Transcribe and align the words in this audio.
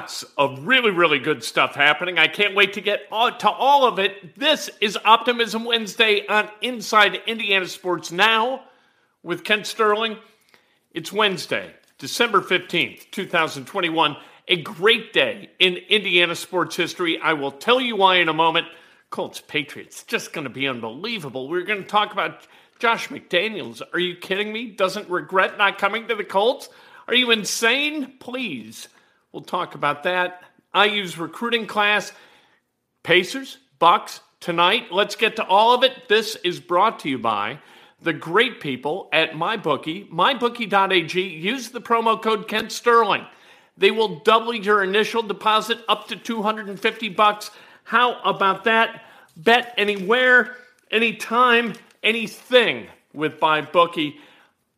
lots 0.00 0.24
of 0.38 0.66
really, 0.66 0.90
really 0.90 1.18
good 1.18 1.44
stuff 1.44 1.74
happening. 1.74 2.18
I 2.18 2.26
can't 2.26 2.54
wait 2.54 2.72
to 2.72 2.80
get 2.80 3.10
to 3.10 3.50
all 3.50 3.86
of 3.86 3.98
it. 3.98 4.34
This 4.34 4.70
is 4.80 4.96
Optimism 5.04 5.66
Wednesday 5.66 6.26
on 6.26 6.48
Inside 6.62 7.20
Indiana 7.26 7.66
Sports 7.66 8.10
Now 8.10 8.62
with 9.22 9.44
Kent 9.44 9.66
Sterling. 9.66 10.16
It's 10.92 11.12
Wednesday, 11.12 11.74
December 11.98 12.40
15th, 12.40 13.10
2021. 13.10 14.16
A 14.48 14.62
great 14.62 15.12
day 15.12 15.50
in 15.58 15.76
Indiana 15.76 16.34
sports 16.34 16.76
history. 16.76 17.20
I 17.20 17.34
will 17.34 17.52
tell 17.52 17.78
you 17.78 17.94
why 17.94 18.16
in 18.16 18.30
a 18.30 18.32
moment. 18.32 18.68
Colts 19.10 19.42
Patriots, 19.46 20.04
just 20.04 20.32
going 20.32 20.44
to 20.44 20.50
be 20.50 20.66
unbelievable. 20.66 21.46
We're 21.46 21.64
going 21.64 21.82
to 21.82 21.88
talk 21.88 22.14
about 22.14 22.46
Josh 22.78 23.08
McDaniels. 23.08 23.82
Are 23.92 23.98
you 23.98 24.16
kidding 24.16 24.50
me? 24.50 24.68
Doesn't 24.68 25.10
regret 25.10 25.58
not 25.58 25.76
coming 25.76 26.08
to 26.08 26.14
the 26.14 26.24
Colts? 26.24 26.70
Are 27.06 27.14
you 27.14 27.30
insane? 27.32 28.14
Please. 28.18 28.88
We'll 29.32 29.42
talk 29.42 29.74
about 29.74 30.02
that. 30.04 30.42
IU's 30.74 31.18
recruiting 31.18 31.66
class, 31.66 32.12
Pacers, 33.02 33.58
Bucks 33.78 34.20
tonight. 34.40 34.90
Let's 34.90 35.14
get 35.16 35.36
to 35.36 35.44
all 35.44 35.74
of 35.74 35.84
it. 35.84 36.08
This 36.08 36.36
is 36.36 36.60
brought 36.60 37.00
to 37.00 37.08
you 37.08 37.18
by 37.18 37.60
the 38.02 38.12
great 38.12 38.60
people 38.60 39.08
at 39.12 39.32
MyBookie, 39.32 40.10
mybookie.ag. 40.10 41.20
Use 41.20 41.70
the 41.70 41.80
promo 41.80 42.20
code 42.20 42.48
Kent 42.48 42.72
Sterling. 42.72 43.26
They 43.76 43.90
will 43.90 44.20
double 44.20 44.54
your 44.54 44.82
initial 44.82 45.22
deposit 45.22 45.78
up 45.88 46.08
to 46.08 46.16
250 46.16 47.08
bucks. 47.10 47.50
How 47.84 48.20
about 48.22 48.64
that? 48.64 49.02
Bet 49.36 49.74
anywhere, 49.76 50.56
anytime, 50.90 51.74
anything 52.02 52.88
with 53.12 53.38
MyBookie. 53.40 54.16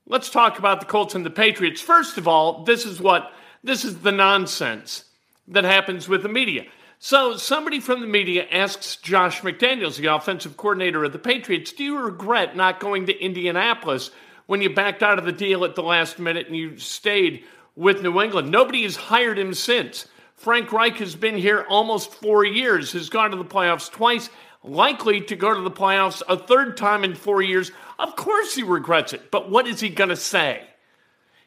Let's 0.07 0.31
talk 0.31 0.59
about 0.59 0.81
the 0.81 0.87
Colts 0.87 1.15
and 1.15 1.25
the 1.25 1.31
Patriots. 1.31 1.81
First 1.81 2.19
of 2.19 2.29
all, 2.29 2.65
this 2.65 2.85
is 2.85 3.01
what 3.01 3.33
this 3.65 3.85
is 3.85 3.99
the 3.99 4.13
nonsense 4.13 5.05
that 5.49 5.65
happens 5.65 6.09
with 6.09 6.23
the 6.23 6.29
media. 6.29 6.65
So 6.99 7.37
somebody 7.37 7.81
from 7.81 8.01
the 8.01 8.07
media 8.07 8.47
asks 8.51 8.97
Josh 8.97 9.41
McDaniels, 9.41 9.97
the 9.97 10.15
offensive 10.15 10.57
coordinator 10.57 11.05
of 11.05 11.13
the 11.13 11.19
Patriots, 11.19 11.73
do 11.73 11.83
you 11.83 11.99
regret 11.99 12.57
not 12.57 12.81
going 12.81 13.07
to 13.07 13.21
Indianapolis 13.21 14.11
when 14.47 14.63
you 14.63 14.73
backed 14.73 15.03
out 15.03 15.19
of 15.19 15.25
the 15.25 15.33
deal 15.33 15.65
at 15.65 15.75
the 15.75 15.83
last 15.83 16.19
minute 16.19 16.47
and 16.47 16.57
you 16.57 16.79
stayed 16.79 17.45
with 17.75 18.03
New 18.03 18.21
England? 18.21 18.51
Nobody 18.51 18.85
has 18.85 18.95
hired 18.95 19.39
him 19.39 19.53
since. 19.53 20.07
Frank 20.37 20.73
Reich 20.73 20.97
has 20.99 21.15
been 21.15 21.37
here 21.37 21.65
almost 21.69 22.15
four 22.15 22.45
years, 22.45 22.93
has 22.93 23.09
gone 23.09 23.31
to 23.33 23.37
the 23.37 23.45
playoffs 23.45 23.91
twice, 23.91 24.31
likely 24.65 25.21
to 25.21 25.37
go 25.37 25.55
to 25.55 25.61
the 25.61 25.71
playoffs 25.71 26.23
a 26.29 26.37
third 26.37 26.77
time 26.77 27.05
in 27.05 27.15
four 27.15 27.43
years. 27.43 27.73
Of 27.99 28.17
course 28.17 28.55
he 28.55 28.63
regrets 28.63 29.13
it, 29.13 29.31
but 29.31 29.51
what 29.51 29.67
is 29.67 29.81
he 29.81 29.89
going 29.89 30.11
to 30.11 30.17
say? 30.17 30.69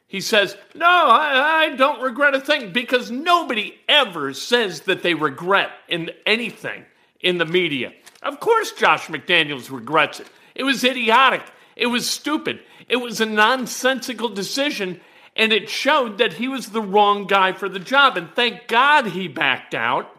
He 0.08 0.22
says, 0.22 0.56
No, 0.74 0.86
I, 0.86 1.66
I, 1.66 1.76
don't 1.76 2.02
regret 2.02 2.36
a 2.36 2.40
thing 2.40 2.72
because 2.72 3.10
nobody 3.12 3.76
ever 3.90 4.34
says 4.34 4.82
that 4.82 5.04
they 5.04 5.14
regret 5.14 5.72
in 5.88 6.12
anything 6.26 6.86
in 7.20 7.38
the 7.38 7.46
media. 7.46 7.92
Of 8.22 8.40
course, 8.40 8.72
Josh 8.72 9.08
McDaniels 9.08 9.72
regrets 9.72 10.20
it. 10.20 10.28
It 10.54 10.64
was 10.64 10.84
idiotic. 10.84 11.44
It 11.76 11.88
was 11.88 12.10
stupid. 12.10 12.62
It 12.88 12.98
was 12.98 13.20
a 13.20 13.26
nonsensical 13.26 14.30
decision, 14.30 15.02
and 15.36 15.52
it 15.52 15.70
showed 15.70 16.20
that 16.20 16.34
he 16.34 16.48
was 16.48 16.68
the 16.68 16.82
wrong 16.82 17.26
guy 17.26 17.52
for 17.52 17.68
the 17.68 17.80
job. 17.80 18.16
And 18.16 18.30
thank 18.34 18.68
God 18.68 19.08
he 19.08 19.28
backed 19.28 19.74
out 19.74 20.10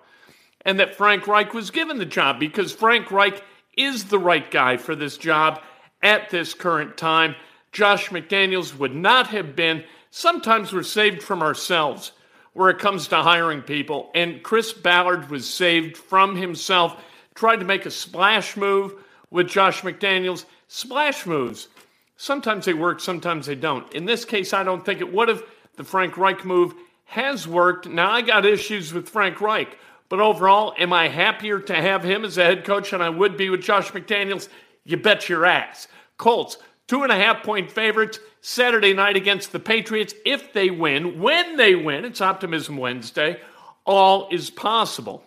and 0.67 0.81
that 0.81 0.97
Frank 0.97 1.27
Reich 1.29 1.55
was 1.55 1.71
given 1.71 1.97
the 1.97 2.05
job 2.05 2.41
because 2.41 2.73
Frank 2.73 3.11
Reich 3.13 3.43
is 3.77 4.07
the 4.07 4.19
right 4.19 4.51
guy 4.51 4.77
for 4.77 4.97
this 4.97 5.17
job 5.17 5.63
at 6.03 6.29
this 6.31 6.55
current 6.55 6.97
time. 6.97 7.37
Josh 7.77 8.09
McDaniels 8.09 8.75
would 8.79 8.95
not 8.95 9.27
have 9.27 9.55
been. 9.55 9.85
Sometimes 10.11 10.73
we're 10.73 10.83
saved 10.83 11.23
from 11.23 11.43
ourselves 11.43 12.13
where 12.55 12.71
it 12.71 12.79
comes 12.79 13.09
to 13.09 13.17
hiring 13.17 13.61
people. 13.61 14.11
And 14.15 14.43
Chris 14.43 14.73
Ballard 14.73 15.29
was 15.29 15.47
saved 15.47 15.95
from 15.95 16.37
himself, 16.37 16.99
tried 17.35 17.57
to 17.57 17.67
make 17.67 17.85
a 17.85 17.91
splash 17.91 18.57
move 18.57 18.95
with 19.31 19.49
Josh 19.49 19.83
McDaniels. 19.83 20.47
Splash 20.69 21.27
moves. 21.27 21.69
Sometimes 22.17 22.65
they 22.65 22.73
work, 22.73 22.99
sometimes 22.99 23.45
they 23.45 23.55
don't. 23.55 23.93
In 23.93 24.07
this 24.07 24.25
case, 24.25 24.55
I 24.55 24.65
don't 24.65 24.83
think 24.83 25.01
it 25.01 25.13
would 25.13 25.29
have. 25.29 25.43
The 25.77 25.85
Frank 25.85 26.17
Reich 26.17 26.47
move 26.47 26.75
has 27.05 27.47
worked. 27.47 27.87
Now, 27.87 28.11
I 28.11 28.23
got 28.23 28.47
issues 28.47 28.95
with 28.95 29.11
Frank 29.11 29.43
Reich, 29.43 29.77
but 30.09 30.19
overall, 30.19 30.73
am 30.79 30.95
I 30.95 31.09
happier 31.09 31.61
to 31.61 31.75
have 31.75 32.03
him 32.03 32.25
as 32.25 32.39
a 32.39 32.45
head 32.45 32.65
coach 32.65 32.93
than 32.93 33.03
I 33.03 33.11
would 33.11 33.37
be 33.37 33.51
with 33.51 33.61
Josh 33.61 33.93
McDaniels? 33.93 34.49
You 34.85 34.97
bet 34.97 35.29
your 35.29 35.45
ass. 35.45 35.89
Colts, 36.17 36.57
Two 36.87 37.03
and 37.03 37.11
a 37.11 37.17
half 37.17 37.43
point 37.43 37.71
favorites 37.71 38.21
Saturday 38.41 38.95
night 38.95 39.17
against 39.17 39.51
the 39.51 39.59
Patriots. 39.59 40.15
If 40.25 40.53
they 40.53 40.71
win, 40.71 41.21
when 41.21 41.57
they 41.57 41.75
win, 41.75 42.05
it's 42.05 42.21
Optimism 42.21 42.77
Wednesday, 42.77 43.41
all 43.85 44.29
is 44.31 44.51
possible. 44.51 45.25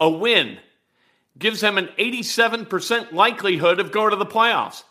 A 0.00 0.10
win 0.10 0.58
gives 1.38 1.60
them 1.60 1.78
an 1.78 1.88
87% 1.98 3.12
likelihood 3.12 3.78
of 3.78 3.92
going 3.92 4.10
to 4.10 4.16
the 4.16 4.26
playoffs. 4.26 4.82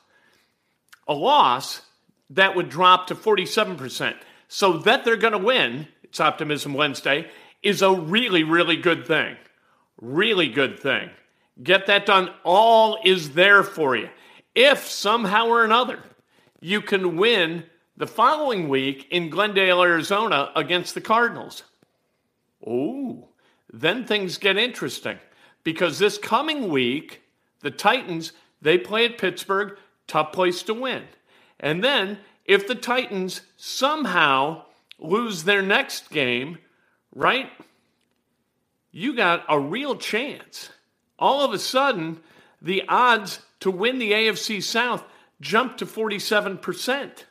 A 1.07 1.13
loss, 1.13 1.81
that 2.29 2.55
would 2.55 2.69
drop 2.69 3.07
to 3.07 3.15
47%. 3.15 4.15
So 4.47 4.77
that 4.79 5.03
they're 5.03 5.17
going 5.17 5.33
to 5.33 5.39
win, 5.39 5.87
it's 6.03 6.19
Optimism 6.19 6.73
Wednesday, 6.73 7.29
is 7.61 7.81
a 7.81 7.91
really, 7.91 8.43
really 8.43 8.77
good 8.77 9.05
thing. 9.05 9.35
Really 9.99 10.49
good 10.49 10.79
thing. 10.79 11.09
Get 11.61 11.87
that 11.87 12.05
done. 12.05 12.29
All 12.43 12.99
is 13.03 13.31
there 13.31 13.63
for 13.63 13.95
you 13.95 14.09
if 14.55 14.87
somehow 14.87 15.47
or 15.47 15.63
another 15.63 15.99
you 16.61 16.81
can 16.81 17.17
win 17.17 17.63
the 17.97 18.07
following 18.07 18.67
week 18.67 19.07
in 19.11 19.29
Glendale, 19.29 19.83
Arizona 19.83 20.51
against 20.55 20.95
the 20.95 21.01
Cardinals. 21.01 21.63
Oh, 22.65 23.29
then 23.71 24.05
things 24.05 24.37
get 24.37 24.57
interesting 24.57 25.19
because 25.63 25.99
this 25.99 26.17
coming 26.17 26.69
week, 26.69 27.21
the 27.61 27.71
Titans, 27.71 28.31
they 28.61 28.77
play 28.77 29.05
at 29.05 29.17
Pittsburgh, 29.17 29.77
tough 30.07 30.31
place 30.31 30.63
to 30.63 30.73
win. 30.73 31.03
And 31.59 31.83
then 31.83 32.19
if 32.45 32.67
the 32.67 32.75
Titans 32.75 33.41
somehow 33.57 34.63
lose 34.99 35.43
their 35.43 35.61
next 35.61 36.09
game, 36.09 36.57
right? 37.13 37.49
You 38.91 39.15
got 39.15 39.43
a 39.49 39.59
real 39.59 39.95
chance. 39.95 40.69
All 41.19 41.43
of 41.43 41.53
a 41.53 41.59
sudden, 41.59 42.19
the 42.61 42.83
odds 42.87 43.39
to 43.65 43.71
win 43.71 43.97
the 43.97 44.11
AFC 44.11 44.61
South 44.61 45.03
jumped 45.41 45.79
to 45.79 45.87
47%. 45.87 47.23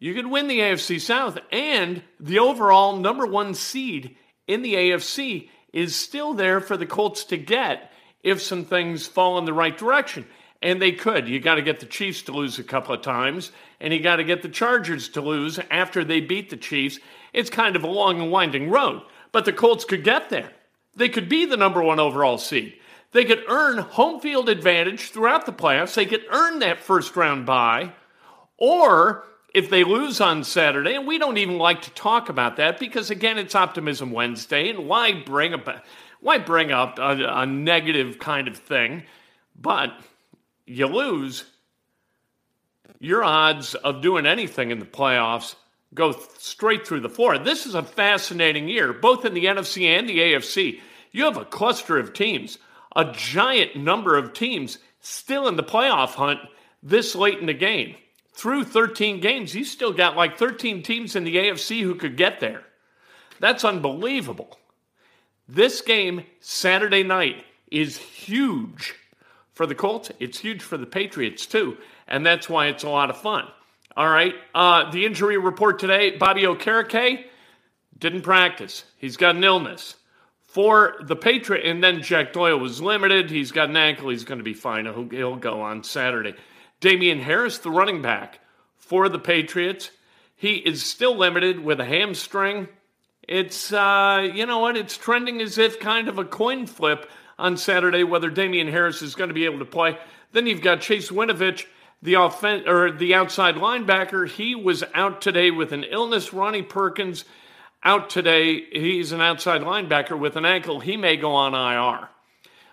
You 0.00 0.12
could 0.12 0.26
win 0.26 0.48
the 0.48 0.58
AFC 0.58 1.00
South, 1.00 1.38
and 1.52 2.02
the 2.18 2.40
overall 2.40 2.96
number 2.96 3.24
one 3.26 3.54
seed 3.54 4.16
in 4.48 4.62
the 4.62 4.74
AFC 4.74 5.50
is 5.72 5.94
still 5.94 6.34
there 6.34 6.60
for 6.60 6.76
the 6.76 6.84
Colts 6.84 7.22
to 7.26 7.36
get 7.36 7.92
if 8.24 8.42
some 8.42 8.64
things 8.64 9.06
fall 9.06 9.38
in 9.38 9.44
the 9.44 9.52
right 9.52 9.78
direction. 9.78 10.26
And 10.60 10.82
they 10.82 10.90
could. 10.90 11.28
You 11.28 11.38
got 11.38 11.54
to 11.54 11.62
get 11.62 11.78
the 11.78 11.86
Chiefs 11.86 12.22
to 12.22 12.32
lose 12.32 12.58
a 12.58 12.64
couple 12.64 12.92
of 12.92 13.02
times, 13.02 13.52
and 13.78 13.94
you 13.94 14.00
got 14.00 14.16
to 14.16 14.24
get 14.24 14.42
the 14.42 14.48
Chargers 14.48 15.08
to 15.10 15.20
lose 15.20 15.60
after 15.70 16.02
they 16.02 16.20
beat 16.20 16.50
the 16.50 16.56
Chiefs. 16.56 16.98
It's 17.32 17.50
kind 17.50 17.76
of 17.76 17.84
a 17.84 17.86
long 17.86 18.20
and 18.20 18.32
winding 18.32 18.68
road, 18.68 19.02
but 19.30 19.44
the 19.44 19.52
Colts 19.52 19.84
could 19.84 20.02
get 20.02 20.28
there. 20.28 20.50
They 20.96 21.08
could 21.08 21.28
be 21.28 21.44
the 21.44 21.56
number 21.56 21.80
one 21.80 22.00
overall 22.00 22.36
seed. 22.36 22.79
They 23.12 23.24
could 23.24 23.42
earn 23.48 23.78
home 23.78 24.20
field 24.20 24.48
advantage 24.48 25.10
throughout 25.10 25.46
the 25.46 25.52
playoffs. 25.52 25.94
They 25.94 26.06
could 26.06 26.24
earn 26.30 26.60
that 26.60 26.80
first 26.80 27.16
round 27.16 27.44
bye. 27.44 27.92
Or 28.56 29.24
if 29.52 29.68
they 29.68 29.82
lose 29.82 30.20
on 30.20 30.44
Saturday, 30.44 30.94
and 30.94 31.06
we 31.06 31.18
don't 31.18 31.38
even 31.38 31.58
like 31.58 31.82
to 31.82 31.90
talk 31.90 32.28
about 32.28 32.56
that 32.56 32.78
because, 32.78 33.10
again, 33.10 33.38
it's 33.38 33.54
Optimism 33.54 34.12
Wednesday, 34.12 34.68
and 34.70 34.86
why 34.86 35.12
bring 35.12 35.54
up, 35.54 35.68
why 36.20 36.38
bring 36.38 36.70
up 36.70 36.98
a, 36.98 37.24
a 37.24 37.46
negative 37.46 38.18
kind 38.18 38.46
of 38.46 38.56
thing? 38.56 39.02
But 39.60 39.92
you 40.66 40.86
lose, 40.86 41.44
your 43.00 43.24
odds 43.24 43.74
of 43.74 44.02
doing 44.02 44.26
anything 44.26 44.70
in 44.70 44.78
the 44.78 44.86
playoffs 44.86 45.56
go 45.94 46.14
straight 46.38 46.86
through 46.86 47.00
the 47.00 47.08
floor. 47.08 47.38
This 47.38 47.66
is 47.66 47.74
a 47.74 47.82
fascinating 47.82 48.68
year, 48.68 48.92
both 48.92 49.24
in 49.24 49.34
the 49.34 49.46
NFC 49.46 49.86
and 49.86 50.08
the 50.08 50.18
AFC. 50.18 50.80
You 51.10 51.24
have 51.24 51.36
a 51.36 51.44
cluster 51.44 51.98
of 51.98 52.12
teams, 52.12 52.58
a 52.96 53.12
giant 53.12 53.76
number 53.76 54.16
of 54.16 54.32
teams 54.32 54.78
still 55.00 55.48
in 55.48 55.56
the 55.56 55.62
playoff 55.62 56.10
hunt 56.10 56.40
this 56.82 57.14
late 57.14 57.38
in 57.38 57.46
the 57.46 57.54
game. 57.54 57.96
Through 58.32 58.64
13 58.64 59.20
games, 59.20 59.54
you 59.54 59.64
still 59.64 59.92
got 59.92 60.16
like 60.16 60.38
13 60.38 60.82
teams 60.82 61.16
in 61.16 61.24
the 61.24 61.36
AFC 61.36 61.82
who 61.82 61.94
could 61.94 62.16
get 62.16 62.40
there. 62.40 62.62
That's 63.38 63.64
unbelievable. 63.64 64.58
This 65.48 65.80
game, 65.80 66.24
Saturday 66.40 67.02
night, 67.02 67.44
is 67.70 67.96
huge 67.96 68.94
for 69.52 69.66
the 69.66 69.74
Colts. 69.74 70.10
It's 70.20 70.38
huge 70.38 70.62
for 70.62 70.78
the 70.78 70.86
Patriots, 70.86 71.46
too. 71.46 71.76
And 72.06 72.24
that's 72.24 72.48
why 72.48 72.66
it's 72.66 72.84
a 72.84 72.88
lot 72.88 73.10
of 73.10 73.18
fun. 73.18 73.46
All 73.96 74.08
right. 74.08 74.34
Uh, 74.54 74.90
the 74.90 75.04
injury 75.04 75.36
report 75.36 75.78
today 75.78 76.16
Bobby 76.16 76.42
Okereke 76.42 77.24
didn't 77.98 78.22
practice. 78.22 78.84
He's 78.96 79.16
got 79.16 79.36
an 79.36 79.44
illness. 79.44 79.96
For 80.50 80.96
the 81.00 81.14
Patriot, 81.14 81.64
and 81.64 81.82
then 81.82 82.02
Jack 82.02 82.32
Doyle 82.32 82.58
was 82.58 82.82
limited. 82.82 83.30
He's 83.30 83.52
got 83.52 83.68
an 83.68 83.76
ankle. 83.76 84.08
He's 84.08 84.24
going 84.24 84.38
to 84.38 84.44
be 84.44 84.52
fine. 84.52 84.84
He'll, 84.84 85.08
he'll 85.08 85.36
go 85.36 85.60
on 85.60 85.84
Saturday. 85.84 86.34
Damien 86.80 87.20
Harris, 87.20 87.58
the 87.58 87.70
running 87.70 88.02
back 88.02 88.40
for 88.76 89.08
the 89.08 89.20
Patriots, 89.20 89.90
he 90.34 90.54
is 90.54 90.84
still 90.84 91.16
limited 91.16 91.62
with 91.62 91.78
a 91.78 91.84
hamstring. 91.84 92.66
It's, 93.28 93.72
uh, 93.72 94.28
you 94.34 94.44
know 94.44 94.58
what, 94.58 94.76
it's 94.76 94.96
trending 94.96 95.40
as 95.40 95.56
if 95.56 95.78
kind 95.78 96.08
of 96.08 96.18
a 96.18 96.24
coin 96.24 96.66
flip 96.66 97.08
on 97.38 97.56
Saturday 97.56 98.02
whether 98.02 98.28
Damien 98.28 98.66
Harris 98.66 99.02
is 99.02 99.14
going 99.14 99.28
to 99.28 99.34
be 99.34 99.44
able 99.44 99.60
to 99.60 99.64
play. 99.64 99.98
Then 100.32 100.48
you've 100.48 100.62
got 100.62 100.80
Chase 100.80 101.10
Winovich, 101.10 101.66
the 102.02 102.16
offen- 102.16 102.66
or 102.66 102.90
the 102.90 103.14
outside 103.14 103.54
linebacker. 103.54 104.28
He 104.28 104.56
was 104.56 104.82
out 104.94 105.20
today 105.22 105.52
with 105.52 105.72
an 105.72 105.84
illness. 105.84 106.32
Ronnie 106.32 106.62
Perkins 106.62 107.24
out 107.82 108.10
today. 108.10 108.64
He's 108.70 109.12
an 109.12 109.20
outside 109.20 109.62
linebacker 109.62 110.18
with 110.18 110.36
an 110.36 110.44
ankle. 110.44 110.80
He 110.80 110.96
may 110.96 111.16
go 111.16 111.32
on 111.32 111.54
IR. 111.54 112.08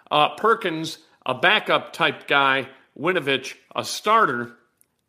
Uh, 0.10 0.36
Perkins, 0.36 0.98
a 1.26 1.34
backup 1.34 1.94
type 1.94 2.28
guy. 2.28 2.70
Winovich, 2.98 3.56
a 3.76 3.86
starter. 3.86 4.54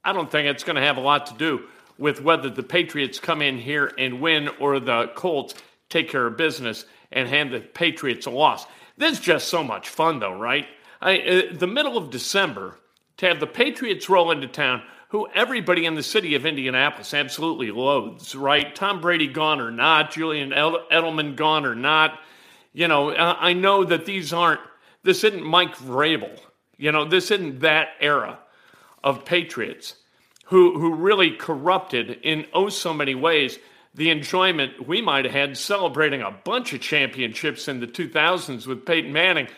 I 0.05 0.12
don't 0.12 0.31
think 0.31 0.49
it's 0.49 0.65
going 0.65 0.77
to 0.77 0.83
have 0.83 0.99
a 0.99 1.03
lot 1.03 1.27
to 1.27 1.35
do 1.35 1.65
with 1.99 2.23
whether 2.23 2.50
the 2.50 2.62
Patriots 2.62 3.19
come 3.19 3.43
in 3.43 3.59
here 3.59 3.93
and 3.99 4.21
win 4.21 4.49
or 4.61 4.79
the 4.79 5.11
Colts 5.15 5.55
take 5.89 6.11
care 6.11 6.27
of 6.27 6.37
business 6.37 6.85
and 7.11 7.29
hand 7.29 7.53
the 7.53 7.61
Patriots 7.61 8.27
a 8.27 8.31
loss. 8.31 8.67
This 8.97 9.12
is 9.12 9.21
just 9.21 9.49
so 9.49 9.65
much 9.65 9.89
fun, 9.89 10.19
though, 10.19 10.39
right? 10.39 10.67
I, 11.00 11.19
uh, 11.21 11.43
the 11.53 11.67
middle 11.67 11.97
of 11.97 12.11
December, 12.11 12.79
to 13.19 13.27
have 13.27 13.41
the 13.41 13.47
Patriots 13.47 14.09
roll 14.09 14.31
into 14.31 14.47
town, 14.47 14.83
who 15.08 15.26
everybody 15.34 15.87
in 15.87 15.94
the 15.94 16.02
city 16.02 16.34
of 16.34 16.44
Indianapolis 16.44 17.14
absolutely 17.14 17.70
loathes, 17.70 18.34
right? 18.34 18.75
Tom 18.75 19.00
Brady 19.00 19.26
gone 19.26 19.60
or 19.60 19.70
not, 19.70 20.10
Julian 20.10 20.50
Edelman 20.50 21.34
gone 21.34 21.64
or 21.64 21.75
not. 21.75 22.19
You 22.72 22.88
know, 22.88 23.14
I 23.14 23.55
know 23.55 23.84
that 23.84 24.05
these 24.05 24.32
aren't, 24.32 24.60
this 25.02 25.25
isn't 25.25 25.43
Mike 25.43 25.76
Vrabel. 25.76 26.38
You 26.76 26.93
know, 26.93 27.05
this 27.05 27.31
isn't 27.31 27.60
that 27.60 27.88
era 28.00 28.38
of 29.02 29.25
Patriots 29.25 29.94
who, 30.46 30.78
who 30.78 30.94
really 30.94 31.31
corrupted 31.32 32.11
in 32.22 32.46
oh 32.52 32.69
so 32.69 32.93
many 32.93 33.14
ways 33.14 33.58
the 33.94 34.11
enjoyment 34.11 34.87
we 34.87 35.00
might 35.00 35.25
have 35.25 35.34
had 35.34 35.56
celebrating 35.56 36.22
a 36.22 36.31
bunch 36.31 36.72
of 36.72 36.81
championships 36.81 37.66
in 37.66 37.81
the 37.81 37.87
2000s 37.87 38.66
with 38.66 38.87
Peyton 38.87 39.12
Manning. 39.12 39.49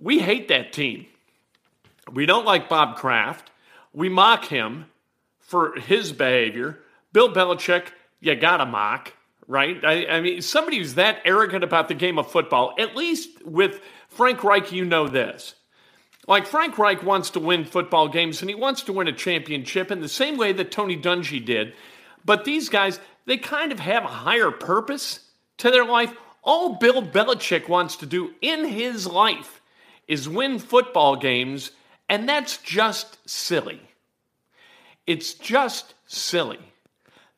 We 0.00 0.18
hate 0.18 0.48
that 0.48 0.72
team. 0.72 1.06
We 2.12 2.26
don't 2.26 2.46
like 2.46 2.68
Bob 2.68 2.96
Kraft. 2.96 3.49
We 3.92 4.08
mock 4.08 4.46
him 4.46 4.86
for 5.38 5.78
his 5.78 6.12
behavior. 6.12 6.78
Bill 7.12 7.32
Belichick, 7.32 7.88
you 8.20 8.34
gotta 8.36 8.66
mock, 8.66 9.14
right? 9.46 9.84
I, 9.84 10.06
I, 10.06 10.20
mean, 10.20 10.42
somebody 10.42 10.78
who's 10.78 10.94
that 10.94 11.22
arrogant 11.24 11.64
about 11.64 11.88
the 11.88 11.94
game 11.94 12.18
of 12.18 12.30
football, 12.30 12.74
at 12.78 12.94
least 12.94 13.44
with 13.44 13.80
Frank 14.08 14.44
Reich, 14.44 14.72
you 14.72 14.84
know 14.84 15.08
this. 15.08 15.54
Like 16.28 16.46
Frank 16.46 16.78
Reich 16.78 17.02
wants 17.02 17.30
to 17.30 17.40
win 17.40 17.64
football 17.64 18.06
games 18.08 18.40
and 18.40 18.48
he 18.48 18.54
wants 18.54 18.82
to 18.82 18.92
win 18.92 19.08
a 19.08 19.12
championship 19.12 19.90
in 19.90 20.00
the 20.00 20.08
same 20.08 20.36
way 20.36 20.52
that 20.52 20.70
Tony 20.70 20.96
Dungy 20.96 21.44
did. 21.44 21.74
But 22.24 22.44
these 22.44 22.68
guys, 22.68 23.00
they 23.26 23.38
kind 23.38 23.72
of 23.72 23.80
have 23.80 24.04
a 24.04 24.08
higher 24.08 24.50
purpose 24.50 25.20
to 25.58 25.70
their 25.70 25.84
life. 25.84 26.12
All 26.42 26.76
Bill 26.76 27.02
Belichick 27.02 27.68
wants 27.68 27.96
to 27.96 28.06
do 28.06 28.32
in 28.40 28.64
his 28.66 29.06
life 29.06 29.60
is 30.06 30.28
win 30.28 30.58
football 30.58 31.16
games, 31.16 31.70
and 32.10 32.28
that's 32.28 32.58
just 32.58 33.18
silly. 33.26 33.80
It's 35.06 35.32
just 35.32 35.94
silly 36.06 36.58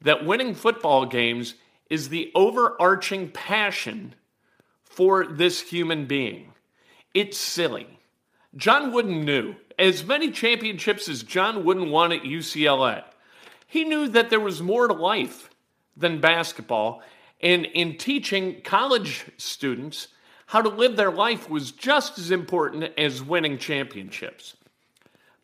that 0.01 0.25
winning 0.25 0.55
football 0.55 1.05
games 1.05 1.55
is 1.91 2.09
the 2.09 2.33
overarching 2.35 3.31
passion 3.31 4.15
for 4.83 5.27
this 5.27 5.61
human 5.61 6.07
being. 6.07 6.55
It's 7.13 7.37
silly. 7.37 7.99
John 8.57 8.93
Wooden 8.93 9.27
knew 9.27 9.57
as 9.79 10.05
many 10.05 10.31
championships 10.31 11.07
as 11.07 11.23
John 11.23 11.65
Wooden 11.65 11.91
won 11.91 12.11
at 12.11 12.23
UCLA. 12.23 13.05
He 13.67 13.85
knew 13.85 14.09
that 14.09 14.31
there 14.31 14.41
was 14.41 14.63
more 14.63 14.89
to 14.89 14.95
life 14.95 15.51
than 15.99 16.21
basketball. 16.21 17.03
And 17.43 17.67
in 17.67 17.99
teaching 17.99 18.63
college 18.63 19.27
students 19.37 20.09
how 20.47 20.63
to 20.63 20.69
live 20.71 20.97
their 20.97 21.11
life 21.11 21.51
was 21.51 21.73
just 21.73 22.19
as 22.19 22.31
important 22.31 22.85
as 22.97 23.23
winning 23.23 23.59
championships. 23.59 24.57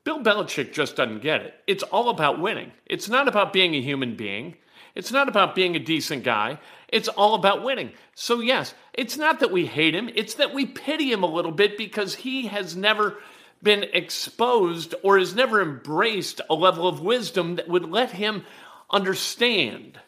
Bill 0.09 0.23
Belichick 0.23 0.73
just 0.73 0.97
doesn't 0.97 1.21
get 1.21 1.43
it. 1.43 1.53
It's 1.67 1.83
all 1.83 2.09
about 2.09 2.41
winning. 2.41 2.73
It's 2.87 3.11
not 3.11 3.29
about 3.29 3.53
being 3.53 3.75
a 3.75 3.83
human 3.83 4.17
being. 4.17 4.55
It's 4.95 5.13
not 5.13 5.29
about 5.29 5.55
being 5.55 5.77
a 5.77 5.79
decent 5.79 6.25
guy. 6.25 6.61
It's 6.89 7.09
all 7.09 7.35
about 7.35 7.63
winning. 7.63 7.93
So, 8.15 8.41
yes, 8.41 8.73
it's 8.95 9.19
not 9.19 9.41
that 9.41 9.53
we 9.53 9.67
hate 9.67 9.95
him, 9.95 10.09
it's 10.15 10.37
that 10.37 10.55
we 10.55 10.65
pity 10.65 11.13
him 11.13 11.25
a 11.25 11.31
little 11.31 11.53
bit 11.53 11.77
because 11.77 12.15
he 12.15 12.47
has 12.47 12.75
never 12.75 13.19
been 13.63 13.85
exposed 13.93 14.95
or 15.03 15.19
has 15.19 15.35
never 15.35 15.61
embraced 15.61 16.41
a 16.49 16.55
level 16.55 16.89
of 16.89 17.03
wisdom 17.03 17.57
that 17.57 17.69
would 17.69 17.85
let 17.85 18.11
him 18.11 18.47
understand 18.89 20.01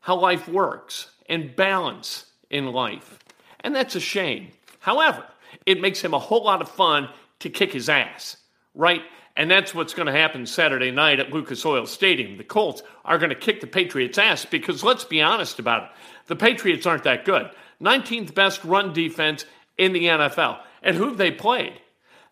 how 0.00 0.16
life 0.16 0.46
works 0.46 1.08
and 1.26 1.56
balance 1.56 2.26
in 2.50 2.70
life. 2.70 3.18
And 3.60 3.74
that's 3.74 3.96
a 3.96 4.00
shame. 4.00 4.48
However, 4.80 5.24
it 5.64 5.80
makes 5.80 6.02
him 6.02 6.12
a 6.12 6.18
whole 6.18 6.44
lot 6.44 6.60
of 6.60 6.68
fun 6.68 7.08
to 7.38 7.48
kick 7.48 7.72
his 7.72 7.88
ass, 7.88 8.36
right? 8.76 9.02
And 9.36 9.50
that's 9.50 9.74
what's 9.74 9.94
going 9.94 10.06
to 10.06 10.12
happen 10.12 10.46
Saturday 10.46 10.90
night 10.90 11.20
at 11.20 11.32
Lucas 11.32 11.64
Oil 11.66 11.86
Stadium. 11.86 12.38
The 12.38 12.44
Colts 12.44 12.82
are 13.04 13.18
going 13.18 13.30
to 13.30 13.36
kick 13.36 13.60
the 13.60 13.66
Patriots' 13.66 14.18
ass 14.18 14.44
because 14.44 14.84
let's 14.84 15.04
be 15.04 15.20
honest 15.20 15.58
about 15.58 15.84
it. 15.84 15.88
The 16.26 16.36
Patriots 16.36 16.86
aren't 16.86 17.04
that 17.04 17.24
good. 17.24 17.50
19th 17.82 18.34
best 18.34 18.64
run 18.64 18.92
defense 18.92 19.44
in 19.76 19.92
the 19.92 20.04
NFL. 20.04 20.60
And 20.82 20.96
who 20.96 21.14
they 21.14 21.30
played? 21.30 21.74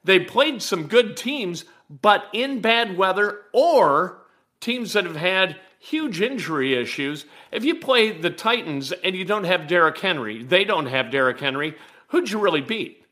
They 0.05 0.21
played 0.21 0.63
some 0.63 0.87
good 0.87 1.17
teams, 1.17 1.65
but 1.91 2.25
in 2.33 2.61
bad 2.61 2.97
weather 2.97 3.43
or 3.53 4.23
teams 4.61 4.95
that 4.95 5.05
have 5.05 5.17
had 5.17 5.57
huge 5.79 6.23
injury 6.23 6.75
issues. 6.75 7.27
If 7.53 7.65
you 7.65 7.75
play 7.75 8.19
the 8.19 8.31
Titans 8.31 8.93
and 8.93 9.15
you 9.15 9.25
don't 9.25 9.45
have 9.45 9.67
Derrick 9.67 9.99
Henry, 9.99 10.43
they 10.43 10.65
don't 10.65 10.87
have 10.87 11.11
Derrick 11.11 11.41
Henry, 11.41 11.77
who'd 12.09 12.31
you 12.31 12.39
really 12.39 12.63
beat? 12.63 13.05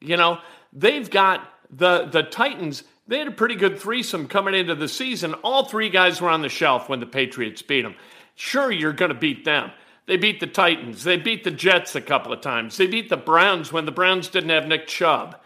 You 0.00 0.16
know, 0.18 0.38
they've 0.72 1.08
got 1.08 1.48
the 1.70 2.06
the 2.06 2.22
Titans, 2.22 2.84
they 3.06 3.18
had 3.18 3.28
a 3.28 3.32
pretty 3.32 3.54
good 3.54 3.78
threesome 3.78 4.28
coming 4.28 4.54
into 4.54 4.74
the 4.74 4.88
season. 4.88 5.34
All 5.34 5.64
three 5.64 5.88
guys 5.88 6.20
were 6.20 6.30
on 6.30 6.42
the 6.42 6.48
shelf 6.48 6.88
when 6.88 7.00
the 7.00 7.06
Patriots 7.06 7.62
beat 7.62 7.82
them. 7.82 7.94
Sure, 8.34 8.70
you're 8.70 8.92
going 8.92 9.10
to 9.10 9.18
beat 9.18 9.44
them. 9.44 9.70
They 10.06 10.16
beat 10.16 10.40
the 10.40 10.46
Titans. 10.46 11.04
They 11.04 11.16
beat 11.16 11.44
the 11.44 11.50
Jets 11.50 11.94
a 11.94 12.00
couple 12.00 12.32
of 12.32 12.40
times. 12.40 12.76
They 12.76 12.86
beat 12.86 13.10
the 13.10 13.16
Browns 13.16 13.72
when 13.72 13.84
the 13.84 13.92
Browns 13.92 14.28
didn't 14.28 14.50
have 14.50 14.66
Nick 14.66 14.86
Chubb. 14.86 15.36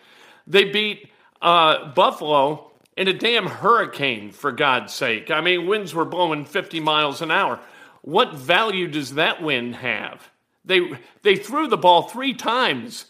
They 0.47 0.64
beat 0.64 1.11
uh, 1.41 1.93
Buffalo 1.95 2.71
in 2.97 3.09
a 3.09 3.12
damn 3.12 3.47
hurricane, 3.47 4.31
for 4.31 4.52
God's 4.52 4.93
sake. 4.93 5.31
I 5.31 5.41
mean, 5.41 5.67
winds 5.67 5.95
were 5.95 6.05
blowing 6.05 6.45
50 6.45 6.81
miles 6.81 7.23
an 7.23 7.31
hour. 7.31 7.59
What 8.02 8.35
value 8.35 8.88
does 8.88 9.14
that 9.14 9.43
win 9.43 9.73
have? 9.73 10.31
They, 10.64 10.81
they 11.23 11.37
threw 11.37 11.69
the 11.69 11.76
ball 11.76 12.02
three 12.02 12.35
times 12.35 13.07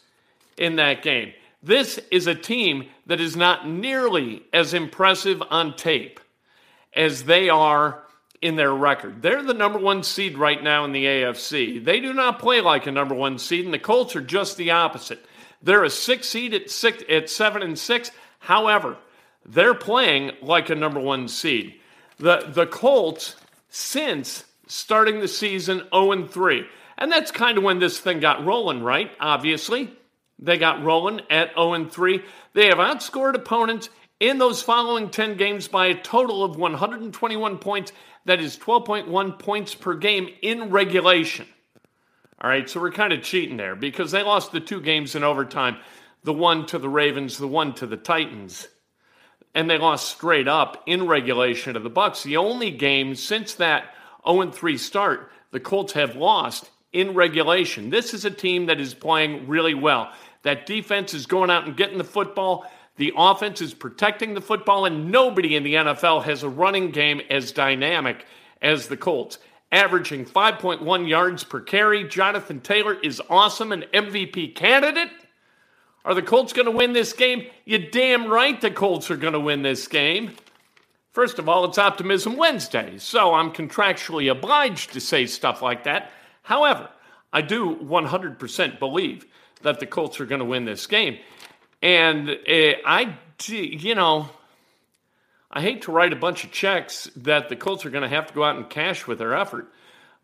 in 0.57 0.77
that 0.77 1.03
game. 1.03 1.33
This 1.63 2.01
is 2.11 2.27
a 2.27 2.35
team 2.35 2.87
that 3.07 3.21
is 3.21 3.37
not 3.37 3.69
nearly 3.69 4.43
as 4.53 4.75
impressive 4.75 5.43
on 5.51 5.77
tape 5.77 6.19
as 6.95 7.25
they 7.25 7.49
are 7.49 8.03
in 8.41 8.57
their 8.57 8.75
record. 8.75 9.23
They're 9.23 9.43
the 9.43 9.55
number 9.55 9.79
one 9.79 10.03
seed 10.03 10.37
right 10.37 10.61
now 10.63 10.85
in 10.85 10.93
the 10.93 11.05
AFC. 11.05 11.85
They 11.85 12.01
do 12.01 12.13
not 12.13 12.41
play 12.41 12.61
like 12.61 12.87
a 12.87 12.93
number 12.93 13.15
one 13.15 13.39
seed, 13.39 13.65
and 13.65 13.73
the 13.73 13.79
Colts 13.79 14.17
are 14.17 14.21
just 14.21 14.57
the 14.57 14.73
opposite. 14.73 15.25
They're 15.63 15.85
a 15.85 15.91
six 15.91 16.29
seed 16.29 16.53
at 16.53 16.71
six 16.71 17.05
at 17.09 17.31
seven 17.31 17.63
and 17.63 17.79
six. 17.79 18.11
However, 18.41 18.97
they're 19.47 19.75
playing 19.75 20.33
like 20.43 20.71
a 20.71 20.75
number 20.75 20.99
one 20.99 21.29
seed. 21.29 21.75
The 22.19 22.51
the 22.53 22.67
Colts, 22.67 23.37
since 23.69 24.45
starting 24.67 25.21
the 25.21 25.29
season 25.29 25.83
0 25.93 26.13
and 26.13 26.31
3. 26.31 26.65
And 26.99 27.13
that's 27.13 27.31
kind 27.31 27.59
of 27.59 27.65
when 27.65 27.79
this 27.79 28.01
thing 28.01 28.21
got 28.21 28.45
rolling, 28.45 28.83
right? 28.83 29.11
Obviously. 29.21 29.91
They 30.43 30.59
got 30.59 30.83
rolling 30.83 31.21
at 31.31 31.55
0 31.55 31.75
and 31.75 31.91
3. 31.91 32.23
They 32.53 32.67
have 32.67 32.79
outscored 32.79 33.35
opponents 33.35 33.89
in 34.19 34.39
those 34.39 34.61
following 34.61 35.09
10 35.09 35.37
games 35.37 35.69
by 35.69 35.87
a 35.87 36.03
total 36.03 36.43
of 36.43 36.57
121 36.57 37.59
points. 37.59 37.93
That 38.25 38.41
is 38.41 38.57
12.1 38.57 39.39
points 39.39 39.75
per 39.75 39.95
game 39.95 40.29
in 40.43 40.71
regulation. 40.71 41.47
All 42.41 42.51
right, 42.51 42.69
so 42.69 42.81
we're 42.81 42.91
kind 42.91 43.13
of 43.13 43.23
cheating 43.23 43.57
there 43.57 43.77
because 43.77 44.11
they 44.11 44.25
lost 44.25 44.51
the 44.51 44.61
two 44.61 44.81
games 44.81 45.15
in 45.15 45.23
overtime 45.23 45.77
the 46.25 46.33
one 46.33 46.67
to 46.67 46.79
the 46.79 46.89
Ravens, 46.89 47.39
the 47.39 47.49
one 47.49 47.73
to 47.75 47.87
the 47.87 47.97
Titans. 47.97 48.69
And 49.55 49.69
they 49.69 49.79
lost 49.79 50.09
straight 50.09 50.49
up 50.49 50.83
in 50.87 51.07
regulation 51.07 51.75
to 51.75 51.81
the 51.81 51.91
Bucs. 51.91 52.23
The 52.23 52.37
only 52.37 52.71
game 52.71 53.15
since 53.15 53.55
that 53.55 53.95
0 54.27 54.51
3 54.51 54.77
start 54.77 55.31
the 55.53 55.61
Colts 55.61 55.93
have 55.93 56.17
lost 56.17 56.71
in 56.93 57.15
regulation. 57.15 57.91
This 57.91 58.15
is 58.15 58.25
a 58.25 58.31
team 58.31 58.67
that 58.67 58.81
is 58.81 58.95
playing 58.95 59.49
really 59.49 59.75
well. 59.75 60.13
That 60.43 60.67
defense 60.67 61.15
is 61.15 61.27
going 61.27 61.51
out 61.51 61.67
and 61.67 61.77
getting 61.77 61.99
the 61.99 62.05
football. 62.05 62.71
The 62.97 63.13
offense 63.17 63.61
is 63.61 63.75
protecting 63.75 64.35
the 64.35 64.41
football, 64.41 64.85
and 64.85 65.11
nobody 65.11 65.57
in 65.57 65.63
the 65.63 65.75
NFL 65.75 66.25
has 66.25 66.43
a 66.43 66.49
running 66.49 66.91
game 66.91 67.23
as 67.31 67.53
dynamic 67.53 68.27
as 68.61 68.89
the 68.89 68.97
Colts. 68.97 69.39
Averaging 69.71 70.27
5.1 70.27 71.09
yards 71.09 71.45
per 71.45 71.61
carry. 71.61 72.07
Jonathan 72.07 72.61
Taylor 72.61 72.95
is 72.95 73.23
awesome, 73.31 73.73
an 73.73 73.85
MVP 73.95 74.55
candidate. 74.55 75.09
Are 76.05 76.15
the 76.15 76.23
Colts 76.23 76.53
going 76.53 76.67
to 76.67 76.73
win 76.73 76.93
this 76.93 77.13
game? 77.13 77.47
You 77.65 77.79
damn 77.79 78.27
right 78.27 78.61
the 78.61 78.71
Colts 78.71 79.11
are 79.11 79.17
going 79.17 79.33
to 79.33 79.41
win 79.41 79.63
this 79.63 79.87
game. 79.89 80.33
First 81.13 81.39
of 81.39 81.49
all, 81.49 81.65
it's 81.65 81.79
Optimism 81.79 82.37
Wednesday, 82.37 82.99
so 82.99 83.35
I'm 83.35 83.53
contractually 83.53 84.31
obliged 84.31 84.93
to 84.95 85.01
say 85.01 85.27
stuff 85.27 85.63
like 85.63 85.85
that. 85.85 86.11
However, 86.43 86.89
I 87.33 87.41
do 87.41 87.77
100% 87.77 88.79
believe 88.79 89.27
that 89.63 89.81
the 89.81 89.87
Colts 89.87 90.21
are 90.21 90.27
going 90.27 90.41
to 90.41 90.45
win 90.45 90.65
this 90.65 90.87
game. 90.87 91.19
And 91.81 92.29
uh, 92.31 92.73
I, 92.87 93.17
you 93.47 93.95
know, 93.95 94.29
I 95.51 95.61
hate 95.61 95.83
to 95.83 95.93
write 95.93 96.13
a 96.13 96.17
bunch 96.17 96.45
of 96.45 96.53
checks 96.53 97.11
that 97.17 97.49
the 97.49 97.57
Colts 97.57 97.85
are 97.85 97.91
going 97.91 98.03
to 98.03 98.09
have 98.09 98.27
to 98.29 98.35
go 98.35 98.45
out 98.45 98.57
and 98.57 98.69
cash 98.69 99.07
with 99.07 99.19
their 99.19 99.35
effort, 99.35 99.73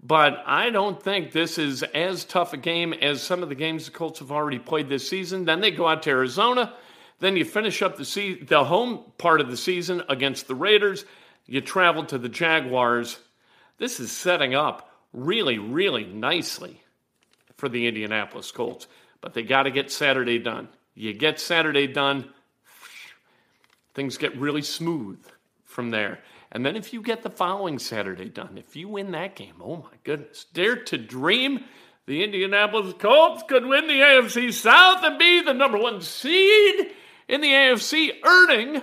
but 0.03 0.43
I 0.47 0.71
don't 0.71 1.03
think 1.03 1.33
this 1.33 1.59
is 1.59 1.83
as 1.83 2.25
tough 2.25 2.53
a 2.53 2.57
game 2.57 2.93
as 2.93 3.23
some 3.23 3.43
of 3.43 3.49
the 3.49 3.55
games 3.55 3.87
the 3.87 3.91
Colts 3.91 4.21
have 4.21 4.31
already 4.31 4.59
played 4.59 4.89
this 4.89 5.09
season. 5.09 5.45
Then 5.45 5.61
they 5.61 5.71
go 5.71 5.89
out 5.89 6.05
to 6.05 6.11
Arizona. 6.11 6.73
Then 7.19 7.37
you 7.37 7.45
finish 7.45 7.83
up 7.83 7.97
the 7.97 8.05
se- 8.05 8.45
the 8.45 8.65
home 8.65 9.03
part 9.19 9.41
of 9.41 9.51
the 9.51 9.57
season 9.57 10.03
against 10.09 10.47
the 10.47 10.55
Raiders. 10.55 11.05
You 11.47 11.61
travel 11.61 12.05
to 12.07 12.19
the 12.19 12.29
Jaguars. 12.29 13.19
This 13.79 13.99
is 13.99 14.13
setting 14.13 14.55
up 14.55 14.88
really, 15.13 15.59
really 15.59 16.05
nicely 16.05 16.83
for 17.57 17.69
the 17.69 17.87
Indianapolis 17.87 18.51
Colts. 18.51 18.87
But 19.21 19.35
they 19.35 19.43
got 19.43 19.65
to 19.65 19.71
get 19.71 19.91
Saturday 19.91 20.39
done. 20.39 20.69
You 20.95 21.13
get 21.13 21.39
Saturday 21.39 21.87
done, 21.87 22.31
things 23.95 24.17
get 24.17 24.37
really 24.37 24.63
smooth 24.63 25.25
from 25.65 25.91
there. 25.91 26.21
And 26.51 26.65
then 26.65 26.77
if 26.77 26.93
you 26.93 27.03
get 27.03 27.23
the 27.23 27.31
following 27.31 27.79
Saturday 27.79 28.29
done, 28.29 28.59
if 28.59 28.75
you 28.75 28.89
win 28.89 29.13
that 29.13 29.37
game, 29.37 29.55
oh 29.63 29.77
my 29.77 29.97
goodness, 30.03 30.47
dare 30.53 30.77
to 30.85 30.99
dream 30.99 31.65
the 32.07 32.25
Indianapolis 32.25 32.95
Colts 32.99 33.43
could 33.49 33.67
win 33.67 33.87
the 33.87 34.01
AFC 34.01 34.53
South 34.53 35.05
and 35.05 35.19
be 35.19 35.43
the 35.43 35.53
number 35.53 35.79
one 35.79 36.01
seed 36.01 36.87
in 37.29 37.43
the 37.43 37.49
AFC, 37.49 38.13
earning 38.25 38.83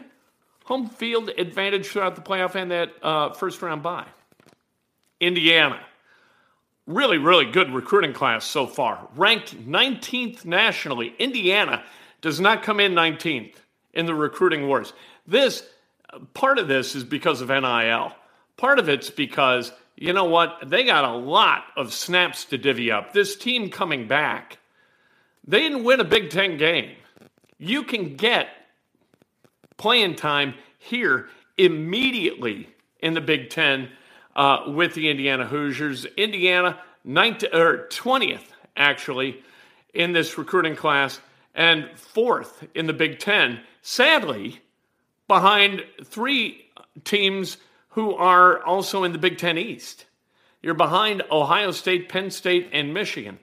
home 0.65 0.87
field 0.87 1.29
advantage 1.37 1.87
throughout 1.87 2.15
the 2.15 2.21
playoff 2.21 2.55
and 2.55 2.71
that 2.71 2.93
uh, 3.01 3.33
first 3.33 3.61
round 3.61 3.81
bye. 3.81 4.07
Indiana 5.19 5.81
really, 6.87 7.17
really 7.17 7.45
good 7.45 7.71
recruiting 7.73 8.13
class 8.13 8.45
so 8.45 8.67
far. 8.67 9.07
Ranked 9.15 9.67
19th 9.67 10.45
nationally. 10.45 11.13
Indiana 11.19 11.83
does 12.21 12.39
not 12.39 12.63
come 12.63 12.79
in 12.79 12.93
19th 12.93 13.55
in 13.93 14.05
the 14.05 14.15
recruiting 14.15 14.67
wars. 14.67 14.93
This 15.27 15.67
part 16.33 16.59
of 16.59 16.67
this 16.67 16.95
is 16.95 17.03
because 17.03 17.41
of 17.41 17.49
NIL. 17.49 18.13
Part 18.57 18.79
of 18.79 18.89
it's 18.89 19.09
because 19.09 19.71
you 19.97 20.11
know 20.11 20.25
what? 20.25 20.59
They 20.65 20.83
got 20.83 21.05
a 21.05 21.15
lot 21.15 21.65
of 21.77 21.93
snaps 21.93 22.45
to 22.45 22.57
divvy 22.57 22.91
up. 22.91 23.13
This 23.13 23.35
team 23.35 23.69
coming 23.69 24.07
back, 24.07 24.59
they 25.47 25.61
didn't 25.61 25.83
win 25.83 26.01
a 26.01 26.05
Big 26.05 26.29
Ten 26.29 26.57
game. 26.57 26.95
You 27.57 27.83
can 27.83 28.15
get 28.15 28.49
playing 29.77 30.15
time 30.15 30.55
here 30.79 31.29
immediately 31.57 32.69
in 32.99 33.13
the 33.13 33.21
Big 33.21 33.49
Ten 33.49 33.89
uh, 34.35 34.63
with 34.67 34.93
the 34.93 35.09
Indiana 35.09 35.45
Hoosiers. 35.45 36.05
Indiana, 36.17 36.79
19, 37.03 37.49
or 37.53 37.87
20th, 37.89 38.43
actually, 38.75 39.41
in 39.93 40.13
this 40.13 40.37
recruiting 40.37 40.75
class, 40.75 41.19
and 41.53 41.89
fourth 41.95 42.67
in 42.75 42.85
the 42.85 42.93
Big 42.93 43.19
Ten. 43.19 43.61
Sadly, 43.81 44.61
behind 45.27 45.83
three 46.03 46.65
teams 47.03 47.57
who 47.89 48.13
are 48.13 48.61
also 48.63 49.03
in 49.03 49.13
the 49.13 49.17
Big 49.17 49.37
Ten 49.37 49.57
East. 49.57 50.05
You're 50.61 50.73
behind 50.73 51.23
Ohio 51.31 51.71
State, 51.71 52.09
Penn 52.09 52.31
State, 52.31 52.69
and 52.73 52.93
Michigan. 52.93 53.39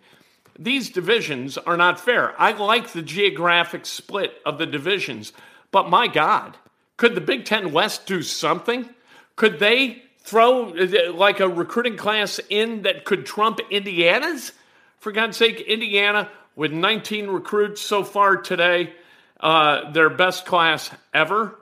These 0.58 0.90
divisions 0.90 1.56
are 1.56 1.76
not 1.76 1.98
fair. 1.98 2.38
I 2.40 2.52
like 2.52 2.88
the 2.88 3.02
geographic 3.02 3.86
split 3.86 4.34
of 4.44 4.58
the 4.58 4.66
divisions, 4.66 5.32
but 5.70 5.88
my 5.88 6.06
God, 6.06 6.56
could 6.98 7.14
the 7.14 7.20
Big 7.22 7.44
Ten 7.44 7.72
West 7.72 8.06
do 8.06 8.22
something? 8.22 8.90
Could 9.36 9.58
they 9.58 10.02
throw 10.22 10.70
uh, 10.70 11.12
like 11.12 11.40
a 11.40 11.48
recruiting 11.48 11.96
class 11.96 12.40
in 12.48 12.82
that 12.82 13.04
could 13.04 13.26
trump 13.26 13.60
Indiana's? 13.70 14.52
For 14.98 15.12
God's 15.12 15.36
sake, 15.36 15.60
Indiana 15.60 16.28
with 16.54 16.72
19 16.72 17.28
recruits 17.28 17.80
so 17.80 18.04
far 18.04 18.36
today, 18.36 18.92
uh, 19.40 19.90
their 19.90 20.10
best 20.10 20.46
class 20.46 20.90
ever. 21.12 21.58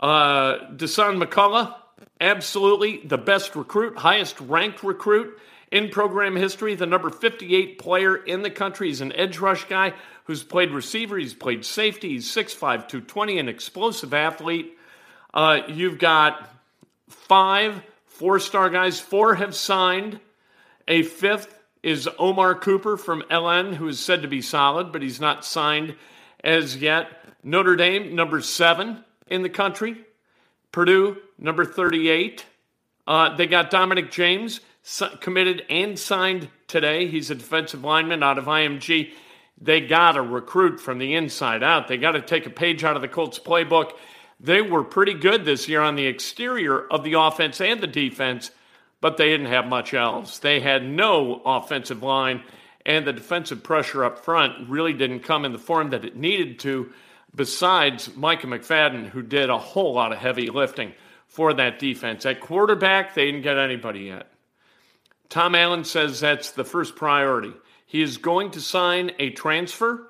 Uh, 0.00 0.70
Dasan 0.74 1.22
McCullough, 1.22 1.74
absolutely 2.20 3.02
the 3.04 3.18
best 3.18 3.54
recruit, 3.54 3.98
highest 3.98 4.40
ranked 4.40 4.82
recruit 4.82 5.38
in 5.70 5.90
program 5.90 6.34
history, 6.34 6.74
the 6.74 6.86
number 6.86 7.10
58 7.10 7.78
player 7.78 8.16
in 8.16 8.42
the 8.42 8.50
country. 8.50 8.88
He's 8.88 9.00
an 9.00 9.12
edge 9.12 9.38
rush 9.38 9.64
guy 9.68 9.94
who's 10.24 10.42
played 10.42 10.70
receiver, 10.70 11.18
he's 11.18 11.34
played 11.34 11.64
safety, 11.64 12.10
he's 12.10 12.26
6'5, 12.26 12.58
220, 12.58 13.38
an 13.38 13.48
explosive 13.48 14.14
athlete. 14.14 14.76
Uh, 15.32 15.60
you've 15.68 15.98
got 15.98 16.50
five 17.10 17.82
four 18.06 18.38
star 18.38 18.70
guys, 18.70 19.00
four 19.00 19.34
have 19.36 19.54
signed. 19.54 20.20
A 20.88 21.02
fifth 21.02 21.58
is 21.82 22.08
Omar 22.18 22.54
Cooper 22.54 22.96
from 22.96 23.22
LN, 23.30 23.74
who 23.74 23.88
is 23.88 23.98
said 23.98 24.22
to 24.22 24.28
be 24.28 24.42
solid, 24.42 24.92
but 24.92 25.02
he's 25.02 25.20
not 25.20 25.44
signed 25.44 25.94
as 26.44 26.76
yet. 26.76 27.08
Notre 27.42 27.76
Dame, 27.76 28.14
number 28.14 28.40
seven 28.40 29.04
in 29.26 29.42
the 29.42 29.48
country. 29.48 29.96
Purdue, 30.72 31.16
number 31.38 31.64
38. 31.64 32.44
Uh, 33.06 33.34
they 33.36 33.46
got 33.46 33.70
Dominic 33.70 34.10
James 34.10 34.60
committed 35.20 35.64
and 35.68 35.98
signed 35.98 36.48
today. 36.66 37.06
He's 37.06 37.30
a 37.30 37.34
defensive 37.34 37.82
lineman 37.82 38.22
out 38.22 38.38
of 38.38 38.44
IMG. 38.44 39.12
They 39.60 39.80
got 39.80 40.12
to 40.12 40.22
recruit 40.22 40.80
from 40.80 40.98
the 40.98 41.14
inside 41.14 41.62
out. 41.62 41.88
They 41.88 41.96
got 41.96 42.12
to 42.12 42.22
take 42.22 42.46
a 42.46 42.50
page 42.50 42.84
out 42.84 42.96
of 42.96 43.02
the 43.02 43.08
Colts 43.08 43.38
playbook. 43.38 43.92
They 44.42 44.62
were 44.62 44.84
pretty 44.84 45.14
good 45.14 45.44
this 45.44 45.68
year 45.68 45.82
on 45.82 45.96
the 45.96 46.06
exterior 46.06 46.86
of 46.88 47.04
the 47.04 47.12
offense 47.14 47.60
and 47.60 47.80
the 47.80 47.86
defense, 47.86 48.50
but 49.00 49.18
they 49.18 49.28
didn't 49.28 49.46
have 49.46 49.66
much 49.66 49.92
else. 49.92 50.38
They 50.38 50.60
had 50.60 50.82
no 50.82 51.42
offensive 51.44 52.02
line, 52.02 52.42
and 52.86 53.06
the 53.06 53.12
defensive 53.12 53.62
pressure 53.62 54.02
up 54.02 54.24
front 54.24 54.68
really 54.70 54.94
didn't 54.94 55.20
come 55.20 55.44
in 55.44 55.52
the 55.52 55.58
form 55.58 55.90
that 55.90 56.06
it 56.06 56.16
needed 56.16 56.58
to, 56.60 56.90
besides 57.34 58.16
Micah 58.16 58.46
McFadden, 58.46 59.08
who 59.08 59.22
did 59.22 59.50
a 59.50 59.58
whole 59.58 59.92
lot 59.92 60.12
of 60.12 60.18
heavy 60.18 60.48
lifting 60.48 60.94
for 61.26 61.52
that 61.52 61.78
defense. 61.78 62.24
At 62.24 62.40
quarterback, 62.40 63.14
they 63.14 63.26
didn't 63.26 63.42
get 63.42 63.58
anybody 63.58 64.00
yet. 64.00 64.32
Tom 65.28 65.54
Allen 65.54 65.84
says 65.84 66.18
that's 66.18 66.52
the 66.52 66.64
first 66.64 66.96
priority. 66.96 67.52
He 67.86 68.02
is 68.02 68.16
going 68.16 68.52
to 68.52 68.60
sign 68.60 69.12
a 69.18 69.30
transfer. 69.30 70.08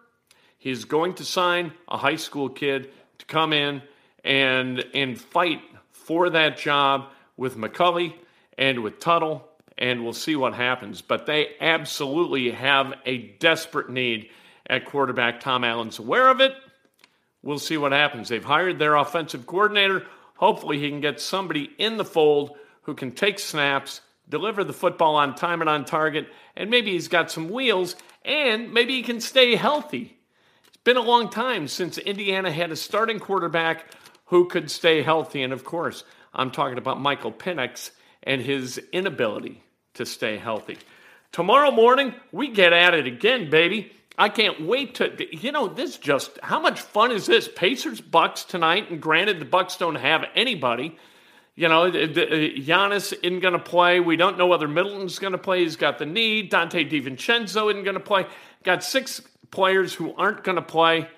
He 0.56 0.70
is 0.70 0.84
going 0.84 1.14
to 1.14 1.24
sign 1.24 1.72
a 1.88 1.98
high 1.98 2.16
school 2.16 2.48
kid 2.48 2.90
to 3.18 3.26
come 3.26 3.52
in 3.52 3.82
and 4.24 4.84
and 4.94 5.20
fight 5.20 5.60
for 5.90 6.30
that 6.30 6.58
job 6.58 7.08
with 7.36 7.56
McCulley 7.56 8.14
and 8.58 8.82
with 8.82 9.00
Tuttle, 9.00 9.48
and 9.78 10.04
we'll 10.04 10.12
see 10.12 10.36
what 10.36 10.54
happens. 10.54 11.00
But 11.00 11.26
they 11.26 11.48
absolutely 11.60 12.50
have 12.50 12.94
a 13.06 13.18
desperate 13.18 13.90
need 13.90 14.30
at 14.66 14.84
quarterback. 14.84 15.40
Tom 15.40 15.64
Allen's 15.64 15.98
aware 15.98 16.28
of 16.28 16.40
it. 16.40 16.54
We'll 17.42 17.58
see 17.58 17.76
what 17.76 17.92
happens. 17.92 18.28
They've 18.28 18.44
hired 18.44 18.78
their 18.78 18.96
offensive 18.96 19.46
coordinator. 19.46 20.06
Hopefully, 20.36 20.78
he 20.78 20.90
can 20.90 21.00
get 21.00 21.20
somebody 21.20 21.70
in 21.78 21.96
the 21.96 22.04
fold 22.04 22.56
who 22.82 22.94
can 22.94 23.12
take 23.12 23.38
snaps, 23.38 24.00
deliver 24.28 24.64
the 24.64 24.72
football 24.72 25.16
on 25.16 25.34
time 25.34 25.60
and 25.60 25.70
on 25.70 25.84
target, 25.84 26.28
and 26.56 26.70
maybe 26.70 26.92
he's 26.92 27.08
got 27.08 27.30
some 27.30 27.48
wheels, 27.48 27.96
and 28.24 28.72
maybe 28.72 28.94
he 28.94 29.02
can 29.02 29.20
stay 29.20 29.54
healthy. 29.56 30.16
It's 30.66 30.76
been 30.78 30.96
a 30.96 31.02
long 31.02 31.30
time 31.30 31.68
since 31.68 31.98
Indiana 31.98 32.50
had 32.50 32.70
a 32.70 32.76
starting 32.76 33.18
quarterback 33.18 33.86
who 34.30 34.48
could 34.48 34.70
stay 34.70 35.02
healthy. 35.02 35.42
And 35.42 35.52
of 35.52 35.64
course, 35.64 36.04
I'm 36.32 36.50
talking 36.50 36.78
about 36.78 37.00
Michael 37.00 37.32
Penix 37.32 37.90
and 38.22 38.40
his 38.40 38.78
inability 38.92 39.62
to 39.94 40.06
stay 40.06 40.38
healthy. 40.38 40.78
Tomorrow 41.32 41.70
morning, 41.70 42.14
we 42.32 42.48
get 42.48 42.72
at 42.72 42.94
it 42.94 43.06
again, 43.06 43.50
baby. 43.50 43.92
I 44.16 44.28
can't 44.28 44.66
wait 44.66 44.96
to, 44.96 45.36
you 45.36 45.52
know, 45.52 45.68
this 45.68 45.96
just, 45.96 46.38
how 46.42 46.60
much 46.60 46.80
fun 46.80 47.10
is 47.10 47.26
this? 47.26 47.48
Pacers 47.48 48.00
Bucks 48.00 48.44
tonight, 48.44 48.90
and 48.90 49.00
granted, 49.00 49.40
the 49.40 49.44
Bucks 49.44 49.76
don't 49.76 49.94
have 49.94 50.24
anybody. 50.34 50.96
You 51.56 51.68
know, 51.68 51.90
Giannis 51.90 53.12
isn't 53.12 53.40
going 53.40 53.52
to 53.54 53.58
play. 53.58 54.00
We 54.00 54.16
don't 54.16 54.38
know 54.38 54.46
whether 54.46 54.68
Middleton's 54.68 55.18
going 55.18 55.32
to 55.32 55.38
play. 55.38 55.62
He's 55.62 55.76
got 55.76 55.98
the 55.98 56.06
knee. 56.06 56.48
Donte 56.48 56.90
DiVincenzo 56.90 57.70
isn't 57.70 57.84
going 57.84 57.94
to 57.94 58.00
play. 58.00 58.26
Got 58.62 58.84
six 58.84 59.20
players 59.50 59.92
who 59.92 60.14
aren't 60.14 60.44
going 60.44 60.56
to 60.56 60.62
play. 60.62 61.08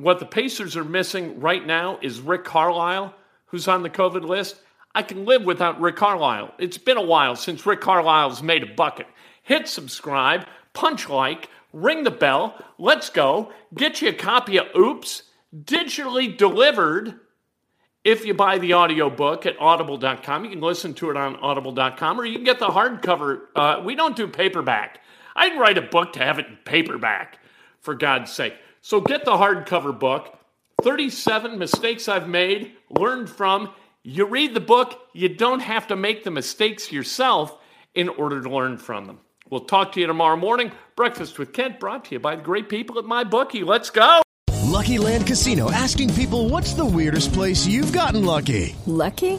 What 0.00 0.20
the 0.20 0.26
Pacers 0.26 0.76
are 0.76 0.84
missing 0.84 1.40
right 1.40 1.66
now 1.66 1.98
is 2.00 2.20
Rick 2.20 2.44
Carlisle, 2.44 3.12
who's 3.46 3.66
on 3.66 3.82
the 3.82 3.90
COVID 3.90 4.22
list. 4.22 4.60
I 4.94 5.02
can 5.02 5.24
live 5.24 5.42
without 5.42 5.80
Rick 5.80 5.96
Carlisle. 5.96 6.54
It's 6.60 6.78
been 6.78 6.96
a 6.96 7.02
while 7.02 7.34
since 7.34 7.66
Rick 7.66 7.80
Carlisle's 7.80 8.40
made 8.40 8.62
a 8.62 8.74
bucket. 8.74 9.08
Hit 9.42 9.66
subscribe, 9.66 10.46
punch 10.72 11.08
like, 11.08 11.50
ring 11.72 12.04
the 12.04 12.12
bell. 12.12 12.64
Let's 12.78 13.10
go. 13.10 13.50
Get 13.74 14.00
you 14.00 14.10
a 14.10 14.12
copy 14.12 14.58
of 14.58 14.68
Oops, 14.76 15.24
digitally 15.52 16.36
delivered. 16.36 17.18
If 18.04 18.24
you 18.24 18.34
buy 18.34 18.58
the 18.58 18.74
audiobook 18.74 19.46
at 19.46 19.58
audible.com, 19.58 20.44
you 20.44 20.50
can 20.50 20.60
listen 20.60 20.94
to 20.94 21.10
it 21.10 21.16
on 21.16 21.34
audible.com 21.36 22.20
or 22.20 22.24
you 22.24 22.36
can 22.36 22.44
get 22.44 22.60
the 22.60 22.68
hardcover. 22.68 23.40
Uh, 23.56 23.82
we 23.84 23.96
don't 23.96 24.14
do 24.14 24.28
paperback. 24.28 25.00
I'd 25.34 25.58
write 25.58 25.76
a 25.76 25.82
book 25.82 26.12
to 26.12 26.20
have 26.20 26.38
it 26.38 26.46
in 26.46 26.56
paperback, 26.64 27.40
for 27.80 27.96
God's 27.96 28.32
sake. 28.32 28.54
So 28.88 29.02
get 29.02 29.26
the 29.26 29.32
hardcover 29.32 29.98
book 29.98 30.34
37 30.82 31.58
Mistakes 31.58 32.08
I've 32.08 32.26
Made, 32.26 32.72
Learned 32.88 33.28
From. 33.28 33.74
You 34.02 34.24
read 34.24 34.54
the 34.54 34.60
book, 34.60 34.98
you 35.12 35.28
don't 35.28 35.60
have 35.60 35.88
to 35.88 35.94
make 35.94 36.24
the 36.24 36.30
mistakes 36.30 36.90
yourself 36.90 37.54
in 37.94 38.08
order 38.08 38.40
to 38.40 38.48
learn 38.48 38.78
from 38.78 39.04
them. 39.04 39.20
We'll 39.50 39.66
talk 39.66 39.92
to 39.92 40.00
you 40.00 40.06
tomorrow 40.06 40.38
morning. 40.38 40.72
Breakfast 40.96 41.38
with 41.38 41.52
Kent 41.52 41.80
brought 41.80 42.06
to 42.06 42.12
you 42.12 42.18
by 42.18 42.36
the 42.36 42.42
great 42.42 42.70
people 42.70 42.98
at 42.98 43.04
MyBookie. 43.04 43.66
Let's 43.66 43.90
go. 43.90 44.22
Lucky 44.64 44.96
Land 44.96 45.26
Casino 45.26 45.70
asking 45.70 46.14
people 46.14 46.48
what's 46.48 46.72
the 46.72 46.86
weirdest 46.86 47.34
place 47.34 47.66
you've 47.66 47.92
gotten 47.92 48.24
lucky? 48.24 48.74
Lucky? 48.86 49.38